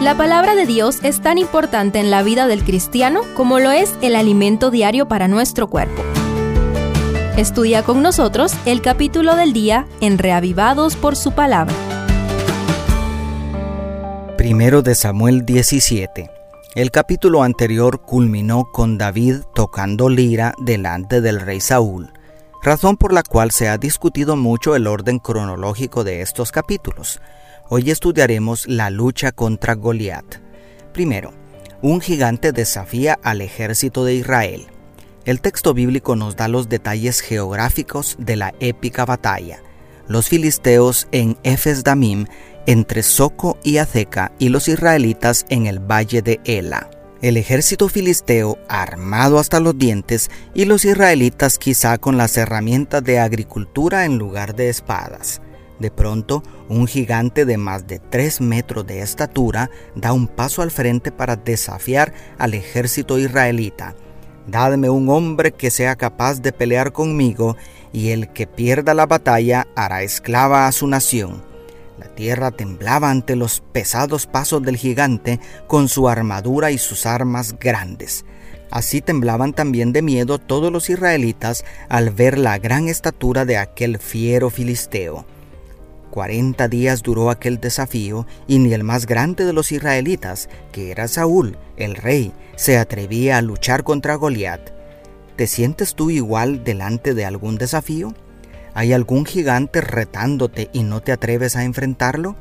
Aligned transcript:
La 0.00 0.14
palabra 0.14 0.54
de 0.54 0.66
Dios 0.66 0.98
es 1.02 1.22
tan 1.22 1.38
importante 1.38 1.98
en 1.98 2.10
la 2.10 2.22
vida 2.22 2.46
del 2.46 2.64
cristiano 2.64 3.22
como 3.34 3.58
lo 3.60 3.70
es 3.70 3.94
el 4.02 4.14
alimento 4.14 4.70
diario 4.70 5.08
para 5.08 5.26
nuestro 5.26 5.68
cuerpo. 5.68 6.02
Estudia 7.38 7.82
con 7.82 8.02
nosotros 8.02 8.52
el 8.66 8.82
capítulo 8.82 9.36
del 9.36 9.54
día 9.54 9.86
en 10.02 10.18
Reavivados 10.18 10.96
por 10.96 11.16
su 11.16 11.32
palabra. 11.32 11.74
Primero 14.36 14.82
de 14.82 14.94
Samuel 14.94 15.46
17. 15.46 16.30
El 16.74 16.90
capítulo 16.90 17.42
anterior 17.42 18.02
culminó 18.02 18.70
con 18.70 18.98
David 18.98 19.36
tocando 19.54 20.10
lira 20.10 20.52
delante 20.58 21.22
del 21.22 21.40
rey 21.40 21.62
Saúl, 21.62 22.12
razón 22.62 22.98
por 22.98 23.14
la 23.14 23.22
cual 23.22 23.50
se 23.50 23.70
ha 23.70 23.78
discutido 23.78 24.36
mucho 24.36 24.76
el 24.76 24.88
orden 24.88 25.18
cronológico 25.18 26.04
de 26.04 26.20
estos 26.20 26.52
capítulos. 26.52 27.18
Hoy 27.68 27.90
estudiaremos 27.90 28.68
la 28.68 28.90
lucha 28.90 29.32
contra 29.32 29.74
Goliat. 29.74 30.36
Primero, 30.92 31.32
un 31.82 32.00
gigante 32.00 32.52
desafía 32.52 33.18
al 33.24 33.40
ejército 33.40 34.04
de 34.04 34.14
Israel. 34.14 34.66
El 35.24 35.40
texto 35.40 35.74
bíblico 35.74 36.14
nos 36.14 36.36
da 36.36 36.46
los 36.46 36.68
detalles 36.68 37.20
geográficos 37.20 38.14
de 38.20 38.36
la 38.36 38.54
épica 38.60 39.04
batalla. 39.04 39.64
Los 40.06 40.28
filisteos 40.28 41.08
en 41.10 41.36
Efes 41.42 41.82
Damim, 41.82 42.26
entre 42.66 43.02
Soco 43.02 43.58
y 43.64 43.78
Azeca, 43.78 44.30
y 44.38 44.50
los 44.50 44.68
israelitas 44.68 45.44
en 45.48 45.66
el 45.66 45.80
valle 45.80 46.22
de 46.22 46.38
Ela. 46.44 46.88
El 47.20 47.36
ejército 47.36 47.88
filisteo 47.88 48.58
armado 48.68 49.40
hasta 49.40 49.58
los 49.58 49.76
dientes 49.76 50.30
y 50.54 50.66
los 50.66 50.84
israelitas 50.84 51.58
quizá 51.58 51.98
con 51.98 52.16
las 52.16 52.36
herramientas 52.36 53.02
de 53.02 53.18
agricultura 53.18 54.04
en 54.04 54.18
lugar 54.18 54.54
de 54.54 54.68
espadas. 54.68 55.40
De 55.78 55.90
pronto, 55.90 56.42
un 56.68 56.86
gigante 56.86 57.44
de 57.44 57.58
más 57.58 57.86
de 57.86 57.98
3 57.98 58.40
metros 58.40 58.86
de 58.86 59.00
estatura 59.00 59.70
da 59.94 60.12
un 60.12 60.26
paso 60.26 60.62
al 60.62 60.70
frente 60.70 61.12
para 61.12 61.36
desafiar 61.36 62.14
al 62.38 62.54
ejército 62.54 63.18
israelita. 63.18 63.94
Dadme 64.46 64.88
un 64.88 65.08
hombre 65.08 65.52
que 65.52 65.70
sea 65.70 65.96
capaz 65.96 66.40
de 66.40 66.52
pelear 66.52 66.92
conmigo, 66.92 67.56
y 67.92 68.10
el 68.10 68.32
que 68.32 68.46
pierda 68.46 68.94
la 68.94 69.06
batalla 69.06 69.66
hará 69.74 70.02
esclava 70.02 70.66
a 70.66 70.72
su 70.72 70.86
nación. 70.86 71.42
La 71.98 72.06
tierra 72.14 72.50
temblaba 72.50 73.10
ante 73.10 73.36
los 73.36 73.62
pesados 73.72 74.26
pasos 74.26 74.62
del 74.62 74.76
gigante 74.76 75.40
con 75.66 75.88
su 75.88 76.08
armadura 76.08 76.70
y 76.70 76.78
sus 76.78 77.06
armas 77.06 77.58
grandes. 77.58 78.24
Así 78.70 79.00
temblaban 79.00 79.52
también 79.52 79.92
de 79.92 80.02
miedo 80.02 80.38
todos 80.38 80.72
los 80.72 80.90
israelitas 80.90 81.64
al 81.88 82.10
ver 82.10 82.38
la 82.38 82.58
gran 82.58 82.88
estatura 82.88 83.44
de 83.44 83.56
aquel 83.56 83.98
fiero 83.98 84.50
filisteo. 84.50 85.24
Cuarenta 86.16 86.66
días 86.68 87.02
duró 87.02 87.28
aquel 87.28 87.60
desafío 87.60 88.26
y 88.46 88.58
ni 88.58 88.72
el 88.72 88.84
más 88.84 89.04
grande 89.04 89.44
de 89.44 89.52
los 89.52 89.70
israelitas, 89.70 90.48
que 90.72 90.90
era 90.90 91.08
Saúl, 91.08 91.58
el 91.76 91.94
rey, 91.94 92.32
se 92.56 92.78
atrevía 92.78 93.36
a 93.36 93.42
luchar 93.42 93.84
contra 93.84 94.14
Goliat. 94.14 94.70
¿Te 95.36 95.46
sientes 95.46 95.94
tú 95.94 96.08
igual 96.08 96.64
delante 96.64 97.12
de 97.12 97.26
algún 97.26 97.58
desafío? 97.58 98.14
¿Hay 98.72 98.94
algún 98.94 99.26
gigante 99.26 99.82
retándote 99.82 100.70
y 100.72 100.84
no 100.84 101.02
te 101.02 101.12
atreves 101.12 101.54
a 101.54 101.64
enfrentarlo? 101.64 102.34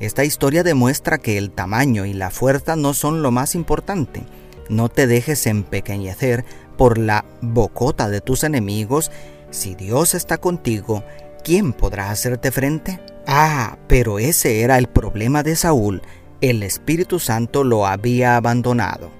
Esta 0.00 0.24
historia 0.24 0.62
demuestra 0.62 1.18
que 1.18 1.36
el 1.36 1.50
tamaño 1.50 2.06
y 2.06 2.14
la 2.14 2.30
fuerza 2.30 2.74
no 2.74 2.94
son 2.94 3.22
lo 3.22 3.30
más 3.30 3.54
importante. 3.54 4.22
No 4.70 4.88
te 4.88 5.06
dejes 5.06 5.46
empequeñecer 5.46 6.46
por 6.78 6.96
la 6.96 7.26
bocota 7.42 8.08
de 8.08 8.22
tus 8.22 8.44
enemigos. 8.44 9.10
Si 9.50 9.74
Dios 9.74 10.14
está 10.14 10.38
contigo, 10.38 11.04
¿quién 11.42 11.72
podrá 11.72 12.10
hacerte 12.10 12.50
frente? 12.50 13.00
Ah, 13.26 13.78
pero 13.86 14.18
ese 14.18 14.60
era 14.62 14.78
el 14.78 14.86
problema 14.86 15.42
de 15.42 15.56
Saúl. 15.56 16.02
El 16.40 16.62
Espíritu 16.62 17.18
Santo 17.18 17.64
lo 17.64 17.86
había 17.86 18.36
abandonado. 18.36 19.10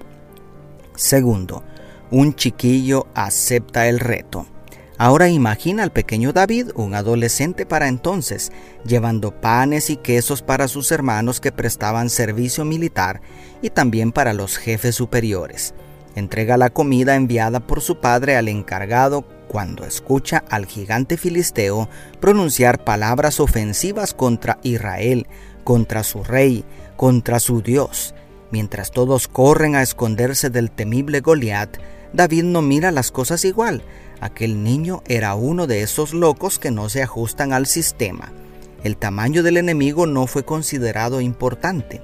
Segundo, 0.95 1.63
un 2.09 2.35
chiquillo 2.35 3.07
acepta 3.13 3.87
el 3.87 3.99
reto. 3.99 4.45
Ahora 4.97 5.29
imagina 5.29 5.81
al 5.81 5.91
pequeño 5.91 6.31
David, 6.31 6.69
un 6.75 6.93
adolescente 6.93 7.65
para 7.65 7.87
entonces, 7.87 8.51
llevando 8.85 9.31
panes 9.31 9.89
y 9.89 9.97
quesos 9.97 10.43
para 10.43 10.67
sus 10.67 10.91
hermanos 10.91 11.39
que 11.39 11.51
prestaban 11.51 12.09
servicio 12.11 12.65
militar 12.65 13.21
y 13.63 13.71
también 13.71 14.11
para 14.11 14.33
los 14.33 14.57
jefes 14.57 14.95
superiores. 14.95 15.73
Entrega 16.15 16.57
la 16.57 16.69
comida 16.69 17.15
enviada 17.15 17.61
por 17.61 17.81
su 17.81 17.99
padre 17.99 18.35
al 18.35 18.47
encargado 18.47 19.25
cuando 19.51 19.83
escucha 19.83 20.45
al 20.49 20.65
gigante 20.65 21.17
filisteo 21.17 21.89
pronunciar 22.21 22.85
palabras 22.85 23.41
ofensivas 23.41 24.13
contra 24.13 24.59
Israel, 24.63 25.27
contra 25.65 26.05
su 26.05 26.23
rey, 26.23 26.63
contra 26.95 27.37
su 27.41 27.61
Dios. 27.61 28.15
Mientras 28.49 28.91
todos 28.91 29.27
corren 29.27 29.75
a 29.75 29.81
esconderse 29.81 30.49
del 30.49 30.71
temible 30.71 31.19
Goliat, 31.19 31.79
David 32.13 32.43
no 32.45 32.61
mira 32.61 32.91
las 32.91 33.11
cosas 33.11 33.43
igual. 33.43 33.83
Aquel 34.21 34.63
niño 34.63 35.03
era 35.05 35.35
uno 35.35 35.67
de 35.67 35.81
esos 35.81 36.13
locos 36.13 36.57
que 36.57 36.71
no 36.71 36.87
se 36.87 37.03
ajustan 37.03 37.51
al 37.51 37.65
sistema. 37.65 38.31
El 38.85 38.95
tamaño 38.95 39.43
del 39.43 39.57
enemigo 39.57 40.05
no 40.07 40.27
fue 40.27 40.45
considerado 40.45 41.19
importante. 41.19 42.01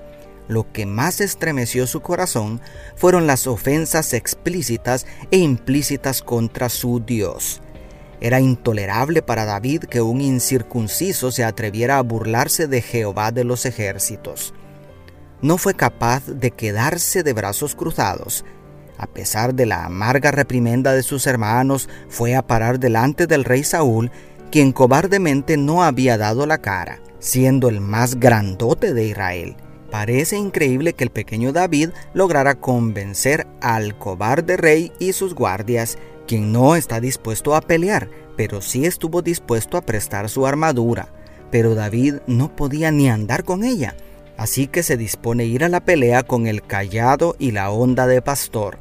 Lo 0.48 0.72
que 0.72 0.86
más 0.86 1.20
estremeció 1.20 1.88
su 1.88 2.02
corazón 2.02 2.62
fueron 2.96 3.28
las 3.28 3.48
ofensas 3.48 4.14
explícitas 4.14 5.06
e 5.32 5.38
implícitas 5.38 6.22
contra 6.22 6.70
su 6.70 7.02
Dios. 7.06 7.62
Era 8.20 8.40
intolerable 8.40 9.22
para 9.22 9.46
David 9.46 9.84
que 9.84 10.02
un 10.02 10.22
incircunciso 10.22 11.32
se 11.32 11.44
atreviera 11.44 11.98
a 11.98 12.02
burlarse 12.02 12.68
de 12.68 12.82
Jehová 12.82 13.32
de 13.32 13.44
los 13.44 13.66
ejércitos. 13.66 14.54
No 15.42 15.58
fue 15.58 15.76
capaz 15.76 16.26
de 16.26 16.52
quedarse 16.52 17.22
de 17.22 17.34
brazos 17.34 17.76
cruzados. 17.76 18.44
A 18.98 19.06
pesar 19.06 19.54
de 19.54 19.68
la 19.68 19.86
amarga 19.86 20.32
reprimenda 20.32 20.94
de 20.94 21.04
sus 21.04 21.28
hermanos, 21.28 21.90
fue 22.10 22.36
a 22.36 22.42
parar 22.42 22.80
delante 22.80 23.28
del 23.28 23.44
rey 23.44 23.64
Saúl, 23.64 24.10
quien 24.50 24.72
cobardemente 24.72 25.58
no 25.58 25.84
había 25.84 26.18
dado 26.18 26.48
la 26.48 26.58
cara, 26.58 27.00
siendo 27.20 27.70
el 27.70 27.82
más 27.82 28.20
grandote 28.20 28.96
de 28.96 29.06
Israel. 29.06 29.56
Parece 29.92 30.38
increíble 30.38 30.94
que 30.94 31.06
el 31.06 31.10
pequeño 31.10 31.54
David 31.54 31.90
lograra 32.14 32.56
convencer 32.56 33.48
al 33.62 33.98
cobarde 33.98 34.58
rey 34.58 34.92
y 35.00 35.14
sus 35.14 35.34
guardias, 35.34 35.98
quien 36.28 36.52
no 36.52 36.76
está 36.76 37.00
dispuesto 37.00 37.56
a 37.56 37.62
pelear, 37.62 38.10
pero 38.36 38.62
sí 38.62 38.86
estuvo 38.86 39.22
dispuesto 39.22 39.78
a 39.78 39.82
prestar 39.82 40.30
su 40.30 40.46
armadura. 40.46 41.08
Pero 41.52 41.74
David 41.74 42.16
no 42.28 42.54
podía 42.54 42.92
ni 42.92 43.10
andar 43.10 43.46
con 43.46 43.64
ella, 43.64 43.96
así 44.36 44.68
que 44.68 44.84
se 44.84 44.98
dispone 44.98 45.44
a 45.44 45.46
ir 45.48 45.64
a 45.64 45.70
la 45.70 45.80
pelea 45.80 46.24
con 46.24 46.48
el 46.48 46.62
callado 46.62 47.38
y 47.40 47.52
la 47.52 47.72
onda 47.72 48.08
de 48.08 48.22
pastor. 48.22 48.78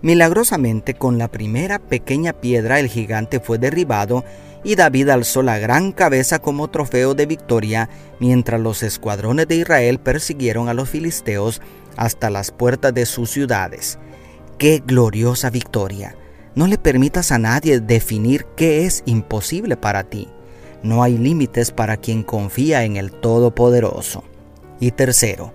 Milagrosamente, 0.00 0.94
con 0.94 1.18
la 1.18 1.28
primera 1.28 1.78
pequeña 1.78 2.32
piedra 2.32 2.80
el 2.80 2.88
gigante 2.88 3.40
fue 3.40 3.58
derribado 3.58 4.24
y 4.64 4.74
David 4.74 5.10
alzó 5.10 5.42
la 5.42 5.58
gran 5.58 5.92
cabeza 5.92 6.38
como 6.38 6.68
trofeo 6.68 7.14
de 7.14 7.26
victoria 7.26 7.88
mientras 8.18 8.60
los 8.60 8.82
escuadrones 8.82 9.48
de 9.48 9.56
Israel 9.56 9.98
persiguieron 9.98 10.68
a 10.68 10.74
los 10.74 10.88
filisteos 10.88 11.60
hasta 11.96 12.30
las 12.30 12.50
puertas 12.50 12.92
de 12.92 13.06
sus 13.06 13.30
ciudades. 13.30 13.98
¡Qué 14.58 14.82
gloriosa 14.84 15.50
victoria! 15.50 16.16
No 16.54 16.66
le 16.66 16.78
permitas 16.78 17.32
a 17.32 17.38
nadie 17.38 17.80
definir 17.80 18.46
qué 18.56 18.86
es 18.86 19.02
imposible 19.04 19.76
para 19.76 20.04
ti. 20.04 20.28
No 20.82 21.02
hay 21.02 21.18
límites 21.18 21.70
para 21.70 21.98
quien 21.98 22.22
confía 22.22 22.84
en 22.84 22.96
el 22.96 23.12
Todopoderoso. 23.12 24.24
Y 24.80 24.90
tercero, 24.90 25.52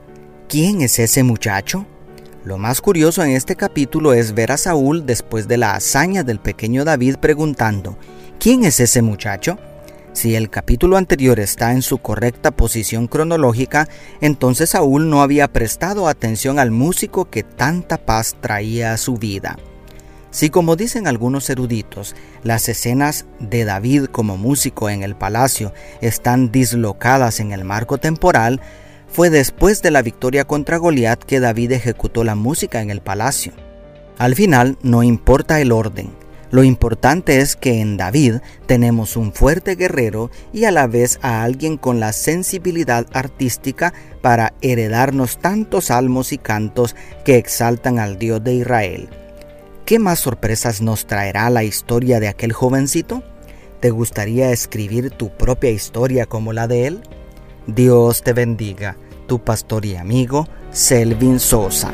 ¿quién 0.48 0.82
es 0.82 1.00
ese 1.00 1.24
muchacho? 1.24 1.86
Lo 2.44 2.58
más 2.58 2.82
curioso 2.82 3.24
en 3.24 3.32
este 3.32 3.56
capítulo 3.56 4.14
es 4.14 4.34
ver 4.34 4.52
a 4.52 4.58
Saúl 4.58 5.06
después 5.06 5.48
de 5.48 5.58
la 5.58 5.76
hazaña 5.76 6.24
del 6.24 6.40
pequeño 6.40 6.84
David 6.84 7.18
preguntando, 7.18 7.98
¿Quién 8.42 8.64
es 8.64 8.80
ese 8.80 9.04
muchacho? 9.04 9.60
Si 10.14 10.34
el 10.34 10.50
capítulo 10.50 10.98
anterior 10.98 11.40
está 11.40 11.74
en 11.74 11.84
su 11.84 12.00
correcta 12.00 12.50
posición 12.50 13.06
cronológica, 13.06 13.88
entonces 14.20 14.72
Saúl 14.72 15.12
no 15.12 15.22
había 15.22 15.48
prestado 15.48 16.08
atención 16.08 16.58
al 16.58 16.72
músico 16.72 17.26
que 17.26 17.44
tanta 17.44 18.00
paz 18.00 18.36
traía 18.42 18.94
a 18.94 18.98
su 18.98 19.18
vida. 19.18 19.60
Si 20.32 20.50
como 20.50 20.76
dicen 20.76 21.06
algunos 21.06 21.52
eruditos, 21.52 22.16
las 22.42 22.68
escenas 22.68 23.28
de 23.40 23.64
David 23.64 24.06
como 24.06 24.38
músico 24.38 24.90
en 24.90 25.04
el 25.04 25.16
palacio 25.16 25.72
están 26.02 26.52
dislocadas 26.52 27.42
en 27.42 27.52
el 27.52 27.64
marco 27.64 28.00
temporal, 28.00 28.60
fue 29.08 29.30
después 29.30 29.84
de 29.84 29.92
la 29.92 30.02
victoria 30.02 30.46
contra 30.46 30.78
Goliat 30.78 31.22
que 31.26 31.40
David 31.40 31.74
ejecutó 31.74 32.24
la 32.24 32.34
música 32.34 32.82
en 32.82 32.90
el 32.90 33.02
palacio. 33.02 33.54
Al 34.18 34.34
final 34.34 34.80
no 34.82 35.04
importa 35.04 35.62
el 35.62 35.72
orden, 35.72 36.10
lo 36.52 36.66
importante 36.66 37.40
es 37.40 37.56
que 37.56 37.80
en 37.80 37.96
David 37.96 38.36
tenemos 38.66 39.16
un 39.16 39.32
fuerte 39.32 39.76
guerrero 39.76 40.30
y 40.52 40.66
a 40.66 40.72
la 40.72 40.86
vez 40.86 41.18
a 41.22 41.44
alguien 41.44 41.78
con 41.78 42.02
la 42.02 42.12
sensibilidad 42.12 43.08
artística 43.14 43.94
para 44.22 44.54
heredarnos 44.62 45.38
tantos 45.38 45.86
salmos 45.86 46.34
y 46.34 46.38
cantos 46.38 46.96
que 47.24 47.38
exaltan 47.38 48.00
al 48.00 48.20
Dios 48.20 48.44
de 48.44 48.56
Israel. 48.56 49.10
¿Qué 49.86 49.98
más 49.98 50.20
sorpresas 50.20 50.82
nos 50.82 51.08
traerá 51.08 51.50
la 51.50 51.64
historia 51.64 52.20
de 52.20 52.28
aquel 52.28 52.52
jovencito? 52.52 53.24
¿Te 53.80 53.90
gustaría 53.90 54.52
escribir 54.52 55.10
tu 55.10 55.30
propia 55.30 55.72
historia 55.72 56.26
como 56.26 56.52
la 56.52 56.68
de 56.68 56.88
él? 56.88 57.02
Dios 57.66 58.24
te 58.24 58.34
bendiga 58.34 58.98
tu 59.26 59.40
pastor 59.40 59.86
y 59.86 59.96
amigo 59.96 60.48
Selvin 60.72 61.40
Sosa. 61.40 61.94